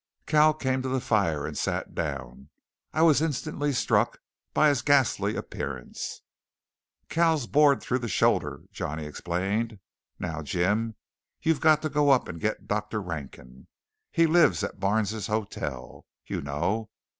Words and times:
Cal 0.25 0.51
came 0.55 0.81
to 0.81 0.89
the 0.89 0.99
fire 0.99 1.45
and 1.45 1.55
sat 1.55 1.93
down. 1.93 2.49
I 2.91 3.03
was 3.03 3.21
instantly 3.21 3.71
struck 3.71 4.17
by 4.51 4.69
his 4.69 4.81
ghastly 4.81 5.35
appearance. 5.35 6.23
"Cal's 7.07 7.45
bored 7.45 7.81
through 7.83 7.99
the 7.99 8.07
shoulder," 8.07 8.61
Johnny 8.71 9.05
explained. 9.05 9.77
"Now, 10.17 10.41
Jim, 10.41 10.95
you've 11.43 11.61
got 11.61 11.83
to 11.83 11.89
go 11.89 12.09
up 12.09 12.27
and 12.27 12.41
get 12.41 12.67
Dr. 12.67 12.99
Rankin. 12.99 13.67
He 14.11 14.25
lives 14.25 14.63
at 14.63 14.79
Barnes's 14.79 15.27
hotel, 15.27 16.07
you 16.25 16.41
know. 16.41 16.89